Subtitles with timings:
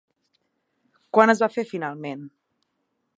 [1.17, 2.25] Quan es va fer finalment?